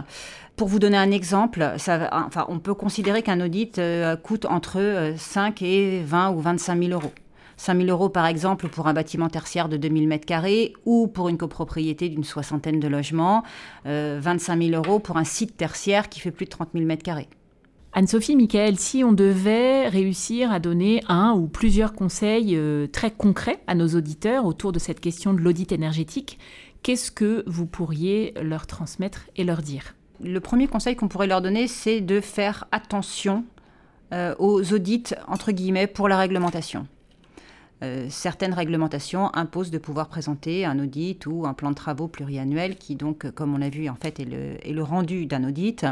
pour 0.55 0.67
vous 0.67 0.79
donner 0.79 0.97
un 0.97 1.11
exemple, 1.11 1.73
ça, 1.77 2.09
enfin, 2.11 2.45
on 2.47 2.59
peut 2.59 2.75
considérer 2.75 3.23
qu'un 3.23 3.41
audit 3.41 3.79
euh, 3.79 4.15
coûte 4.15 4.45
entre 4.45 5.13
5 5.17 5.61
euh, 5.61 5.65
et 5.65 6.03
20 6.03 6.31
ou 6.31 6.39
25 6.41 6.79
000 6.79 6.91
euros. 6.91 7.11
5 7.57 7.77
000 7.77 7.89
euros 7.89 8.09
par 8.09 8.25
exemple 8.25 8.67
pour 8.67 8.87
un 8.87 8.93
bâtiment 8.93 9.29
tertiaire 9.29 9.69
de 9.69 9.77
2000 9.77 10.09
m2 10.09 10.73
ou 10.85 11.07
pour 11.07 11.29
une 11.29 11.37
copropriété 11.37 12.09
d'une 12.09 12.23
soixantaine 12.23 12.79
de 12.79 12.87
logements, 12.87 13.43
25 13.85 13.87
euh, 13.87 14.69
000 14.69 14.83
euros 14.83 14.99
pour 14.99 15.17
un 15.17 15.23
site 15.23 15.57
tertiaire 15.57 16.09
qui 16.09 16.19
fait 16.19 16.31
plus 16.31 16.45
de 16.45 16.51
30 16.51 16.69
000 16.73 16.85
m2. 16.85 17.25
Anne-Sophie, 17.95 18.35
Michael, 18.35 18.79
si 18.79 19.03
on 19.03 19.11
devait 19.11 19.87
réussir 19.87 20.51
à 20.51 20.59
donner 20.59 21.03
un 21.07 21.33
ou 21.33 21.47
plusieurs 21.47 21.93
conseils 21.93 22.59
très 22.91 23.11
concrets 23.11 23.59
à 23.67 23.75
nos 23.75 23.87
auditeurs 23.89 24.45
autour 24.45 24.71
de 24.71 24.79
cette 24.79 24.99
question 24.99 25.31
de 25.31 25.39
l'audit 25.39 25.71
énergétique, 25.71 26.39
qu'est-ce 26.81 27.11
que 27.11 27.43
vous 27.45 27.67
pourriez 27.67 28.33
leur 28.41 28.65
transmettre 28.65 29.27
et 29.35 29.43
leur 29.43 29.61
dire? 29.61 29.95
Le 30.21 30.39
premier 30.39 30.67
conseil 30.67 30.95
qu'on 30.95 31.07
pourrait 31.07 31.27
leur 31.27 31.41
donner, 31.41 31.67
c'est 31.67 32.01
de 32.01 32.21
faire 32.21 32.65
attention 32.71 33.45
euh, 34.13 34.35
aux 34.37 34.73
audits, 34.73 35.15
entre 35.27 35.51
guillemets, 35.51 35.87
pour 35.87 36.07
la 36.07 36.17
réglementation. 36.17 36.87
Euh, 37.83 38.05
certaines 38.09 38.53
réglementations 38.53 39.29
imposent 39.35 39.71
de 39.71 39.77
pouvoir 39.77 40.07
présenter 40.07 40.65
un 40.65 40.79
audit 40.79 41.25
ou 41.25 41.45
un 41.45 41.53
plan 41.53 41.69
de 41.69 41.75
travaux 41.75 42.07
pluriannuel 42.07 42.77
qui 42.77 42.95
donc, 42.95 43.29
comme 43.31 43.53
on 43.53 43.57
l'a 43.57 43.69
vu, 43.69 43.89
en 43.89 43.95
fait, 43.95 44.21
est 44.21 44.71
le, 44.71 44.83
rendu 44.83 45.25
d'un 45.25 45.43
audit. 45.43 45.85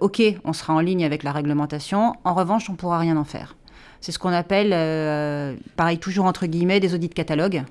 Ok, 0.00 0.22
on 0.44 0.52
sera 0.54 0.72
en 0.72 0.80
ligne 0.80 1.04
avec 1.04 1.22
la 1.22 1.32
réglementation. 1.32 2.14
En 2.24 2.34
revanche, 2.34 2.70
on 2.70 2.72
ne 2.72 2.78
pourra 2.78 2.98
rien 2.98 3.16
en 3.18 3.24
faire. 3.24 3.56
C'est 4.00 4.10
ce 4.12 4.18
qu'on 4.18 4.32
appelle, 4.32 4.72
euh, 4.72 5.54
pareil, 5.76 5.98
toujours 5.98 6.24
entre 6.24 6.46
guillemets, 6.46 6.80
des 6.80 6.94
audits 6.94 7.10
catalogues 7.10 7.62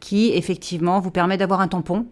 qui, 0.00 0.32
effectivement, 0.32 1.00
vous 1.00 1.10
permettent 1.10 1.40
d'avoir 1.40 1.60
un 1.60 1.68
tampon, 1.68 2.06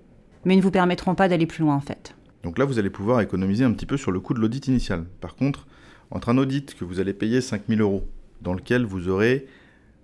mais 0.46 0.56
ne 0.56 0.62
vous 0.62 0.70
permettront 0.70 1.14
pas 1.14 1.28
d'aller 1.28 1.46
plus 1.46 1.62
loin, 1.62 1.74
en 1.74 1.80
fait. 1.80 2.14
Donc 2.42 2.58
là, 2.58 2.64
vous 2.64 2.78
allez 2.78 2.90
pouvoir 2.90 3.20
économiser 3.20 3.64
un 3.64 3.72
petit 3.72 3.86
peu 3.86 3.98
sur 3.98 4.12
le 4.12 4.20
coût 4.20 4.32
de 4.32 4.40
l'audit 4.40 4.66
initial. 4.66 5.04
Par 5.20 5.36
contre, 5.36 5.66
entre 6.10 6.30
un 6.30 6.38
audit 6.38 6.74
que 6.74 6.84
vous 6.84 7.00
allez 7.00 7.12
payer 7.12 7.42
5000 7.42 7.82
euros, 7.82 8.04
dans 8.40 8.54
lequel 8.54 8.84
vous 8.84 9.08
aurez 9.08 9.46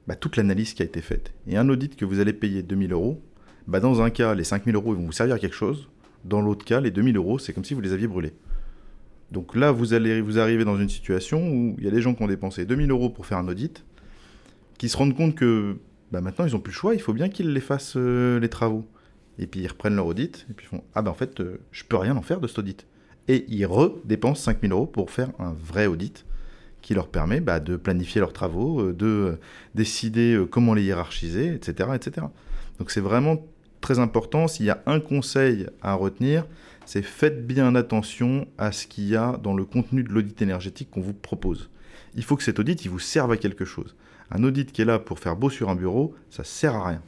bah, 0.09 0.17
toute 0.17 0.37
l'analyse 0.39 0.73
qui 0.73 0.81
a 0.81 0.87
été 0.87 1.03
faite, 1.03 1.35
et 1.47 1.59
un 1.59 1.69
audit 1.69 1.95
que 1.95 2.07
vous 2.07 2.19
allez 2.19 2.33
payer 2.33 2.63
2000 2.63 2.93
euros, 2.93 3.23
bah, 3.67 3.79
dans 3.79 4.01
un 4.01 4.09
cas, 4.09 4.35
les 4.35 4.43
5000 4.43 4.75
euros 4.75 4.95
vont 4.95 5.05
vous 5.05 5.13
servir 5.13 5.35
à 5.35 5.39
quelque 5.39 5.55
chose. 5.55 5.91
Dans 6.25 6.41
l'autre 6.41 6.65
cas, 6.65 6.81
les 6.81 6.91
2000 6.91 7.19
euros, 7.19 7.39
c'est 7.39 7.53
comme 7.53 7.65
si 7.65 7.75
vous 7.75 7.83
les 7.83 7.93
aviez 7.93 8.07
brûlés. 8.07 8.33
Donc 9.33 9.55
là, 9.55 9.71
vous 9.71 9.93
allez 9.93 10.23
vous 10.23 10.39
arriver 10.39 10.65
dans 10.65 10.79
une 10.79 10.89
situation 10.89 11.47
où 11.53 11.77
il 11.77 11.85
y 11.85 11.89
a 11.89 11.91
des 11.91 12.01
gens 12.01 12.15
qui 12.15 12.23
ont 12.23 12.27
dépensé 12.27 12.65
2000 12.65 12.91
euros 12.91 13.11
pour 13.11 13.27
faire 13.27 13.37
un 13.37 13.47
audit, 13.49 13.85
qui 14.79 14.89
se 14.89 14.97
rendent 14.97 15.15
compte 15.15 15.35
que 15.35 15.77
bah, 16.11 16.23
maintenant, 16.23 16.47
ils 16.47 16.53
n'ont 16.53 16.61
plus 16.61 16.73
le 16.73 16.77
choix, 16.77 16.95
il 16.95 17.03
faut 17.03 17.13
bien 17.13 17.29
qu'ils 17.29 17.53
les 17.53 17.61
fassent 17.61 17.99
euh, 17.99 18.41
les 18.41 18.49
travaux. 18.49 18.89
Et 19.39 19.47
puis 19.47 19.61
ils 19.61 19.69
reprennent 19.69 19.97
leur 19.97 20.07
audit, 20.07 20.47
et 20.51 20.55
puis 20.55 20.65
ils 20.65 20.69
font 20.71 20.83
Ah 20.95 21.03
ben 21.03 21.11
en 21.11 21.15
fait, 21.15 21.39
euh, 21.41 21.61
je 21.71 21.85
peux 21.85 21.99
rien 21.99 22.17
en 22.17 22.23
faire 22.23 22.41
de 22.41 22.47
cet 22.47 22.61
audit. 22.61 22.87
Et 23.29 23.45
ils 23.49 23.67
redépensent 23.67 24.43
5000 24.43 24.73
euros 24.73 24.87
pour 24.87 25.11
faire 25.11 25.29
un 25.39 25.53
vrai 25.53 25.87
audit 25.87 26.25
qui 26.83 26.95
leur 26.95 27.09
permet 27.09 27.41
bah, 27.41 27.61
de 27.61 27.77
planifier 27.77 28.21
leurs 28.21 28.33
travaux, 28.33 28.81
euh, 28.81 28.93
de 28.93 29.07
euh, 29.07 29.41
décider 29.75 30.41
comment 30.51 30.75
les 30.75 30.83
hiérarchiser, 30.83 31.55
etc. 31.55 31.91
etc. 31.95 32.27
Donc 32.79 32.91
c'est 32.91 33.01
vraiment 33.01 33.45
très 33.81 33.99
important. 33.99 34.49
S'il 34.49 34.67
y 34.67 34.71
a 34.71 34.83
un 34.87 35.01
conseil 35.01 35.67
à 35.83 35.95
retenir, 35.95 36.45
c'est 36.87 37.03
faites 37.03 37.47
bien 37.47 37.75
attention 37.75 38.47
à 38.57 38.73
ce 38.73 38.87
qu'il 38.87 39.09
y 39.09 39.17
a 39.17 39.39
dans 39.43 39.55
le 39.55 39.65
contenu 39.65 40.03
de 40.03 40.11
l'audit 40.11 40.41
énergétique 40.41 40.91
qu'on 40.91 41.01
vous 41.01 41.13
propose. 41.13 41.69
Il 42.15 42.25
faut 42.25 42.37
que 42.37 42.43
cet 42.43 42.59
audit 42.59 42.85
il 42.85 42.91
vous 42.91 42.99
serve 42.99 43.33
à 43.33 43.37
quelque 43.37 43.65
chose. 43.65 43.95
Un 44.31 44.43
audit 44.45 44.73
qui 44.73 44.83
est 44.83 44.87
là 44.87 44.99
pour 44.99 45.19
faire 45.19 45.37
beau 45.37 45.51
sur 45.51 45.69
un 45.69 45.75
bureau, 45.75 46.15
ça 46.31 46.45
sert 46.45 46.75
à 46.75 46.89
rien. 46.89 47.03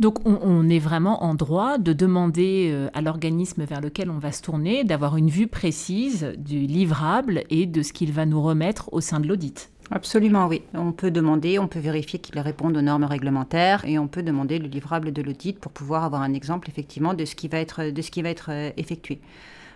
Donc 0.00 0.20
on, 0.24 0.68
est 0.68 0.78
vraiment 0.78 1.24
en 1.24 1.34
droit 1.34 1.76
de 1.76 1.92
demander 1.92 2.70
euh, 2.72 2.88
à 2.94 3.02
l'organisme 3.02 3.64
vers 3.64 3.80
lequel 3.80 4.10
on 4.10 4.18
va 4.18 4.30
se 4.30 4.42
tourner 4.42 4.84
d'avoir 4.84 5.16
une 5.16 5.28
vue 5.28 5.48
précise 5.48 6.34
du 6.38 6.60
livrable 6.60 7.42
et 7.50 7.66
de 7.66 7.82
ce 7.82 7.92
qu'il 7.92 8.12
va 8.12 8.24
nous 8.24 8.40
remettre 8.40 8.92
au 8.92 9.00
sein 9.00 9.18
de 9.18 9.26
l'audit. 9.26 9.70
Absolument, 9.90 10.46
oui. 10.46 10.62
On 10.74 10.92
peut 10.92 11.10
demander, 11.10 11.58
on 11.58 11.66
peut 11.66 11.80
vérifier 11.80 12.20
qu'il 12.20 12.38
répond 12.38 12.68
aux 12.68 12.82
normes 12.82 13.04
réglementaires 13.04 13.84
et 13.86 13.98
on 13.98 14.06
peut 14.06 14.22
demander 14.22 14.60
le 14.60 14.68
livrable 14.68 15.12
de 15.12 15.22
l'audit 15.22 15.58
pour 15.58 15.72
pouvoir 15.72 16.04
avoir 16.04 16.22
un 16.22 16.32
exemple 16.32 16.68
effectivement 16.68 17.14
de 17.14 17.24
ce 17.24 17.34
qui 17.34 17.48
va 17.48 17.58
être, 17.58 17.90
de 17.90 18.02
ce 18.02 18.12
qui 18.12 18.22
va 18.22 18.28
être 18.28 18.50
euh, 18.52 18.70
effectué. 18.76 19.20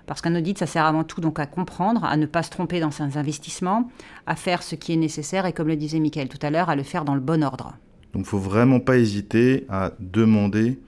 Parce 0.06 0.20
qu'un 0.20 0.36
audit, 0.36 0.56
ça 0.56 0.66
sert 0.66 0.84
avant 0.84 1.02
tout 1.02 1.20
donc 1.20 1.40
à 1.40 1.46
comprendre, 1.46 2.04
à 2.04 2.16
ne 2.16 2.26
pas 2.26 2.44
se 2.44 2.50
tromper 2.50 2.78
dans 2.78 2.90
ses 2.92 3.16
investissements, 3.16 3.88
à 4.26 4.36
faire 4.36 4.62
ce 4.62 4.76
qui 4.76 4.92
est 4.92 4.96
nécessaire 4.96 5.46
et 5.46 5.52
comme 5.52 5.68
le 5.68 5.76
disait 5.76 6.00
Michael 6.00 6.28
tout 6.28 6.38
à 6.42 6.50
l'heure, 6.50 6.70
à 6.70 6.76
le 6.76 6.82
faire 6.84 7.04
dans 7.04 7.14
le 7.14 7.20
bon 7.20 7.42
ordre. 7.42 7.74
Donc 8.12 8.20
il 8.20 8.20
ne 8.20 8.24
faut 8.24 8.38
vraiment 8.38 8.80
pas 8.80 8.98
hésiter 8.98 9.64
à 9.68 9.92
demander 10.00 10.78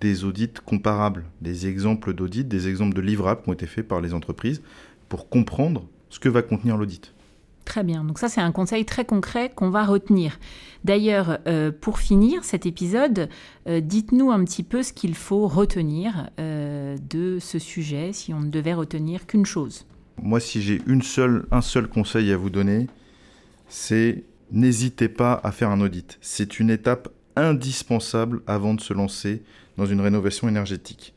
des 0.00 0.24
audits 0.24 0.52
comparables, 0.64 1.24
des 1.40 1.66
exemples 1.66 2.14
d'audits, 2.14 2.44
des 2.44 2.68
exemples 2.68 2.94
de 2.94 3.00
livrables 3.00 3.42
qui 3.42 3.50
ont 3.50 3.52
été 3.52 3.66
faits 3.66 3.86
par 3.86 4.00
les 4.00 4.14
entreprises 4.14 4.62
pour 5.08 5.28
comprendre 5.28 5.86
ce 6.08 6.18
que 6.18 6.28
va 6.28 6.42
contenir 6.42 6.76
l'audit. 6.76 7.12
Très 7.64 7.84
bien, 7.84 8.02
donc 8.02 8.18
ça 8.18 8.28
c'est 8.28 8.40
un 8.40 8.50
conseil 8.50 8.84
très 8.84 9.04
concret 9.04 9.52
qu'on 9.54 9.70
va 9.70 9.84
retenir. 9.84 10.38
D'ailleurs, 10.82 11.38
euh, 11.46 11.70
pour 11.70 11.98
finir 11.98 12.42
cet 12.42 12.66
épisode, 12.66 13.28
euh, 13.68 13.80
dites-nous 13.80 14.30
un 14.30 14.42
petit 14.44 14.62
peu 14.62 14.82
ce 14.82 14.92
qu'il 14.92 15.14
faut 15.14 15.46
retenir 15.46 16.30
euh, 16.40 16.96
de 17.08 17.38
ce 17.38 17.58
sujet 17.58 18.12
si 18.12 18.32
on 18.32 18.40
ne 18.40 18.48
devait 18.48 18.74
retenir 18.74 19.26
qu'une 19.26 19.46
chose. 19.46 19.86
Moi, 20.22 20.40
si 20.40 20.62
j'ai 20.62 20.80
une 20.86 21.02
seule, 21.02 21.46
un 21.50 21.60
seul 21.60 21.86
conseil 21.86 22.32
à 22.32 22.36
vous 22.36 22.50
donner, 22.50 22.88
c'est 23.68 24.24
n'hésitez 24.52 25.08
pas 25.08 25.40
à 25.42 25.52
faire 25.52 25.70
un 25.70 25.80
audit. 25.80 26.18
C'est 26.20 26.58
une 26.58 26.70
étape 26.70 27.08
indispensable 27.36 28.42
avant 28.46 28.74
de 28.74 28.80
se 28.80 28.92
lancer 28.92 29.42
dans 29.76 29.86
une 29.86 30.00
rénovation 30.00 30.48
énergétique. 30.48 31.14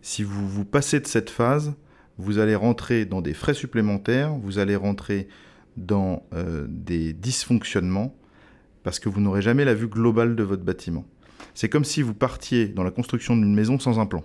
Si 0.00 0.22
vous 0.22 0.48
vous 0.48 0.64
passez 0.64 1.00
de 1.00 1.06
cette 1.06 1.30
phase, 1.30 1.74
vous 2.18 2.38
allez 2.38 2.54
rentrer 2.54 3.04
dans 3.04 3.22
des 3.22 3.34
frais 3.34 3.54
supplémentaires, 3.54 4.32
vous 4.34 4.58
allez 4.58 4.76
rentrer 4.76 5.28
dans 5.76 6.26
euh, 6.34 6.66
des 6.68 7.12
dysfonctionnements, 7.12 8.14
parce 8.82 8.98
que 8.98 9.08
vous 9.08 9.20
n'aurez 9.20 9.42
jamais 9.42 9.64
la 9.64 9.74
vue 9.74 9.86
globale 9.86 10.36
de 10.36 10.42
votre 10.42 10.62
bâtiment. 10.62 11.06
C'est 11.54 11.68
comme 11.68 11.84
si 11.84 12.02
vous 12.02 12.14
partiez 12.14 12.68
dans 12.68 12.82
la 12.82 12.90
construction 12.90 13.36
d'une 13.36 13.54
maison 13.54 13.78
sans 13.78 13.98
un 13.98 14.06
plan. 14.06 14.24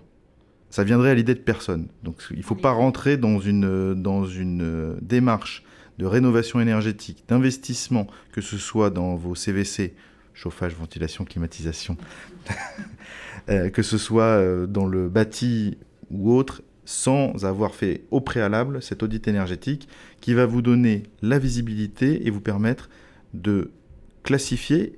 Ça 0.70 0.84
viendrait 0.84 1.12
à 1.12 1.13
l'idée 1.13 1.36
de 1.36 1.39
personne. 1.39 1.88
Donc 2.04 2.24
il 2.32 2.39
ne 2.39 2.44
faut 2.44 2.56
pas 2.56 2.72
rentrer 2.72 3.18
dans 3.18 3.39
une, 3.39 3.94
dans 3.94 4.25
une 4.25 4.62
euh, 4.62 4.96
démarche 5.01 5.63
de 5.98 6.06
rénovation 6.06 6.60
énergétique, 6.60 7.24
d'investissement, 7.27 8.08
que 8.32 8.42
ce 8.42 8.58
soit 8.58 8.89
dans 8.89 9.16
vos 9.16 9.36
CVC, 9.36 9.96
chauffage, 10.34 10.75
ventilation, 10.75 11.25
climatisation, 11.25 11.98
euh, 13.50 13.70
que 13.70 13.82
ce 13.82 13.98
soit 13.98 14.68
dans 14.68 14.86
le 14.86 15.10
bâti 15.10 15.77
ou 16.12 16.32
autre, 16.34 16.62
sans 16.88 17.44
avoir 17.44 17.75
fait 17.75 18.06
au 18.12 18.22
préalable 18.22 18.82
cet 18.82 19.04
audit 19.04 19.27
énergétique 19.27 19.89
qui 20.22 20.34
va 20.34 20.46
vous 20.46 20.62
donner 20.62 21.04
la 21.22 21.38
visibilité 21.38 22.25
et 22.25 22.30
vous 22.30 22.39
permettre 22.39 22.89
de 23.34 23.72
classifier 24.24 24.98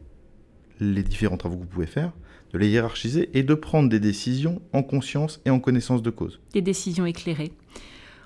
les 0.80 1.04
différents 1.04 1.38
travaux 1.38 1.58
que 1.58 1.64
vous 1.64 1.68
pouvez 1.68 1.88
faire, 1.88 2.14
de 2.54 2.58
les 2.60 2.70
hiérarchiser 2.70 3.30
et 3.34 3.44
de 3.44 3.54
prendre 3.54 3.90
des 3.90 4.00
décisions 4.00 4.62
en 4.72 4.84
conscience 4.84 5.42
et 5.46 5.50
en 5.50 5.60
connaissance 5.60 6.02
de 6.02 6.10
cause. 6.10 6.40
Des 6.54 6.62
décisions 6.62 7.06
éclairées. 7.06 7.52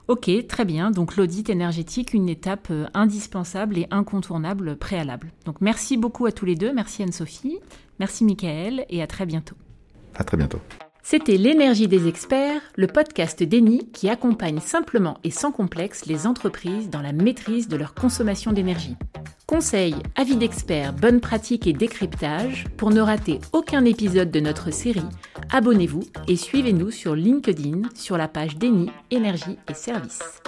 Ok, 0.07 0.29
très 0.47 0.65
bien. 0.65 0.91
Donc 0.91 1.15
l'audit 1.15 1.49
énergétique, 1.49 2.13
une 2.13 2.27
étape 2.27 2.67
euh, 2.71 2.87
indispensable 2.93 3.77
et 3.77 3.87
incontournable 3.89 4.75
préalable. 4.75 5.31
Donc 5.45 5.61
merci 5.61 5.97
beaucoup 5.97 6.25
à 6.25 6.31
tous 6.31 6.45
les 6.45 6.55
deux. 6.55 6.73
Merci 6.73 7.03
Anne-Sophie. 7.03 7.59
Merci 7.99 8.25
Michael 8.25 8.85
et 8.89 9.01
à 9.01 9.07
très 9.07 9.25
bientôt. 9.25 9.55
À 10.15 10.23
très 10.23 10.37
bientôt. 10.37 10.59
C'était 11.05 11.35
L'énergie 11.35 11.89
des 11.89 12.07
experts, 12.07 12.61
le 12.77 12.87
podcast 12.87 13.43
d'Eni 13.43 13.91
qui 13.91 14.07
accompagne 14.07 14.61
simplement 14.61 15.17
et 15.25 15.31
sans 15.31 15.51
complexe 15.51 16.05
les 16.05 16.25
entreprises 16.25 16.89
dans 16.89 17.01
la 17.01 17.11
maîtrise 17.11 17.67
de 17.67 17.75
leur 17.75 17.93
consommation 17.93 18.53
d'énergie. 18.53 18.95
Conseils, 19.45 19.97
avis 20.15 20.37
d'experts, 20.37 20.93
bonnes 20.93 21.19
pratiques 21.19 21.67
et 21.67 21.73
décryptage, 21.73 22.65
pour 22.77 22.89
ne 22.89 23.01
rater 23.01 23.39
aucun 23.51 23.83
épisode 23.83 24.31
de 24.31 24.39
notre 24.39 24.71
série, 24.71 25.01
abonnez-vous 25.51 26.03
et 26.29 26.37
suivez-nous 26.37 26.89
sur 26.89 27.15
LinkedIn 27.15 27.81
sur 27.93 28.17
la 28.17 28.29
page 28.29 28.55
d'Eni 28.55 28.89
Énergie 29.11 29.57
et 29.69 29.73
Services. 29.73 30.41